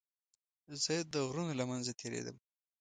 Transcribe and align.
زه 0.81 0.93
د 1.13 1.15
غرونو 1.27 1.53
له 1.59 1.65
منځه 1.71 1.91
تېرېدم. 1.99 2.37